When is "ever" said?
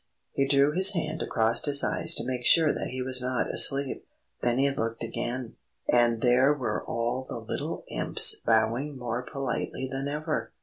10.07-10.53